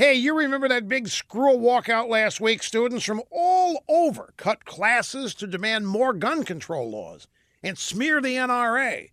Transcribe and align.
Hey, 0.00 0.14
you 0.14 0.34
remember 0.34 0.66
that 0.66 0.88
big 0.88 1.08
screw 1.08 1.58
walkout 1.58 2.08
last 2.08 2.40
week? 2.40 2.62
Students 2.62 3.04
from 3.04 3.20
all 3.30 3.84
over 3.86 4.32
cut 4.38 4.64
classes 4.64 5.34
to 5.34 5.46
demand 5.46 5.88
more 5.88 6.14
gun 6.14 6.42
control 6.42 6.90
laws 6.90 7.28
and 7.62 7.76
smear 7.76 8.22
the 8.22 8.36
NRA. 8.36 9.10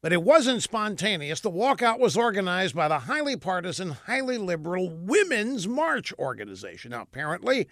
But 0.00 0.14
it 0.14 0.22
wasn't 0.22 0.62
spontaneous. 0.62 1.40
The 1.40 1.50
walkout 1.50 1.98
was 1.98 2.16
organized 2.16 2.74
by 2.74 2.88
the 2.88 3.00
highly 3.00 3.36
partisan, 3.36 3.90
highly 3.90 4.38
liberal 4.38 4.88
Women's 4.88 5.68
March 5.68 6.14
organization. 6.18 6.92
Now, 6.92 7.02
apparently, 7.02 7.68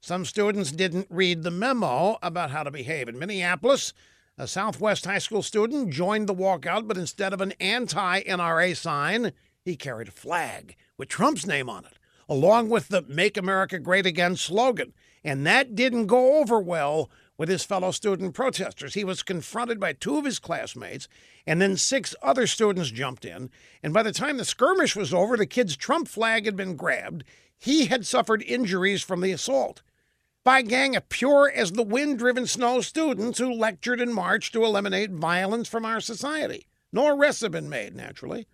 some 0.00 0.24
students 0.24 0.70
didn't 0.70 1.08
read 1.10 1.42
the 1.42 1.50
memo 1.50 2.18
about 2.22 2.52
how 2.52 2.62
to 2.62 2.70
behave. 2.70 3.08
In 3.08 3.18
Minneapolis, 3.18 3.92
a 4.38 4.46
Southwest 4.46 5.04
high 5.04 5.18
school 5.18 5.42
student 5.42 5.90
joined 5.90 6.28
the 6.28 6.34
walkout, 6.34 6.86
but 6.86 6.96
instead 6.96 7.32
of 7.32 7.40
an 7.40 7.54
anti 7.58 8.22
NRA 8.22 8.76
sign, 8.76 9.32
he 9.64 9.74
carried 9.74 10.06
a 10.06 10.12
flag 10.12 10.76
with 10.96 11.08
Trump's 11.08 11.44
name 11.44 11.68
on 11.68 11.84
it 11.84 11.98
along 12.28 12.70
with 12.70 12.88
the 12.88 13.02
Make 13.02 13.36
America 13.36 13.78
Great 13.78 14.06
Again 14.06 14.36
slogan. 14.36 14.92
And 15.22 15.46
that 15.46 15.74
didn't 15.74 16.06
go 16.06 16.38
over 16.38 16.60
well 16.60 17.10
with 17.36 17.48
his 17.48 17.64
fellow 17.64 17.90
student 17.90 18.34
protesters. 18.34 18.94
He 18.94 19.04
was 19.04 19.22
confronted 19.22 19.80
by 19.80 19.92
two 19.92 20.18
of 20.18 20.24
his 20.24 20.38
classmates, 20.38 21.08
and 21.46 21.60
then 21.60 21.76
six 21.76 22.14
other 22.22 22.46
students 22.46 22.90
jumped 22.90 23.24
in. 23.24 23.50
And 23.82 23.92
by 23.92 24.02
the 24.02 24.12
time 24.12 24.36
the 24.36 24.44
skirmish 24.44 24.94
was 24.94 25.12
over, 25.12 25.36
the 25.36 25.46
kid's 25.46 25.76
Trump 25.76 26.08
flag 26.08 26.44
had 26.44 26.56
been 26.56 26.76
grabbed. 26.76 27.24
He 27.58 27.86
had 27.86 28.06
suffered 28.06 28.42
injuries 28.42 29.02
from 29.02 29.20
the 29.20 29.32
assault. 29.32 29.82
By 30.44 30.58
a 30.58 30.62
gang 30.62 30.94
of 30.94 31.08
pure 31.08 31.50
as 31.50 31.72
the 31.72 31.82
wind 31.82 32.18
driven 32.18 32.46
snow 32.46 32.82
students 32.82 33.38
who 33.38 33.50
lectured 33.50 34.00
and 34.00 34.14
marched 34.14 34.52
to 34.52 34.64
eliminate 34.64 35.10
violence 35.10 35.68
from 35.68 35.86
our 35.86 36.00
society. 36.00 36.66
No 36.92 37.08
arrests 37.08 37.40
have 37.40 37.52
been 37.52 37.70
made, 37.70 37.96
naturally. 37.96 38.46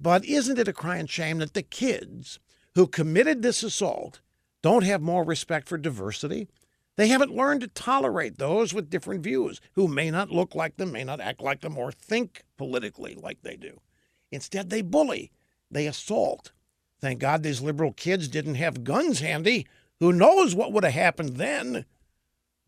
But 0.00 0.24
isn't 0.24 0.58
it 0.58 0.68
a 0.68 0.72
crying 0.72 1.06
shame 1.06 1.38
that 1.38 1.54
the 1.54 1.62
kids 1.62 2.40
who 2.76 2.86
committed 2.86 3.40
this 3.40 3.62
assault 3.62 4.20
don't 4.62 4.84
have 4.84 5.00
more 5.00 5.24
respect 5.24 5.66
for 5.66 5.78
diversity. 5.78 6.46
They 6.96 7.08
haven't 7.08 7.34
learned 7.34 7.62
to 7.62 7.68
tolerate 7.68 8.36
those 8.36 8.74
with 8.74 8.90
different 8.90 9.22
views 9.22 9.62
who 9.72 9.88
may 9.88 10.10
not 10.10 10.30
look 10.30 10.54
like 10.54 10.76
them, 10.76 10.92
may 10.92 11.02
not 11.02 11.20
act 11.20 11.40
like 11.40 11.62
them, 11.62 11.78
or 11.78 11.90
think 11.90 12.44
politically 12.58 13.14
like 13.14 13.42
they 13.42 13.56
do. 13.56 13.80
Instead, 14.30 14.68
they 14.68 14.82
bully, 14.82 15.30
they 15.70 15.86
assault. 15.86 16.52
Thank 17.00 17.18
God 17.18 17.42
these 17.42 17.62
liberal 17.62 17.92
kids 17.92 18.28
didn't 18.28 18.56
have 18.56 18.84
guns 18.84 19.20
handy. 19.20 19.66
Who 19.98 20.12
knows 20.12 20.54
what 20.54 20.72
would 20.72 20.84
have 20.84 20.92
happened 20.92 21.36
then? 21.36 21.86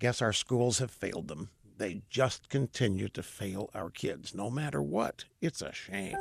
Guess 0.01 0.23
our 0.23 0.33
schools 0.33 0.79
have 0.79 0.91
failed 0.91 1.29
them. 1.29 1.51
They 1.77 2.01
just 2.09 2.49
continue 2.49 3.09
to 3.11 3.23
fail 3.23 3.69
our 3.75 3.91
kids, 3.91 4.35
no 4.35 4.49
matter 4.49 4.81
what. 4.81 5.27
It's 5.43 5.61
a 5.61 5.73
shame. 5.73 6.17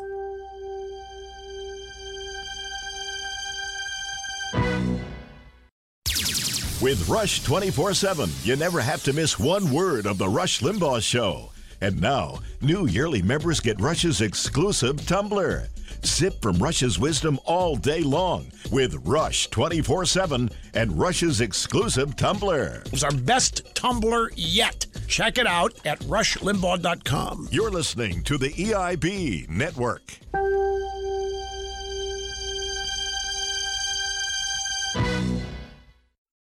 With 6.80 7.10
Rush 7.10 7.44
24 7.44 7.96
7, 7.96 8.30
you 8.44 8.56
never 8.56 8.80
have 8.80 9.02
to 9.04 9.14
miss 9.14 9.40
one 9.40 9.72
word 9.72 10.06
of 10.06 10.20
The 10.20 10.30
Rush 10.30 10.60
Limbaugh 10.62 11.02
Show. 11.02 11.50
And 11.82 12.00
now, 12.00 12.38
new 12.62 12.86
yearly 12.86 13.24
members 13.24 13.60
get 13.60 13.82
Rush's 13.82 14.22
exclusive 14.22 15.04
tumbler. 15.08 15.70
Sip 16.04 16.40
from 16.40 16.60
Rush's 16.60 17.00
wisdom 17.00 17.40
all 17.46 17.76
day 17.78 18.02
long 18.02 18.52
with 18.72 18.94
Rush 19.08 19.50
24 19.50 20.06
7 20.06 20.52
and 20.76 21.00
Rush's 21.00 21.42
exclusive 21.42 22.16
tumbler. 22.16 22.84
It's 22.94 23.04
our 23.04 23.12
best 23.12 23.74
tumbler 23.74 24.30
yet. 24.36 24.86
Check 25.08 25.40
it 25.40 25.48
out 25.48 25.74
at 25.84 26.00
rushlimbaugh.com. 26.02 27.48
You're 27.52 27.72
listening 27.72 28.22
to 28.24 28.38
the 28.38 28.50
EIB 28.50 29.50
Network. 29.50 30.20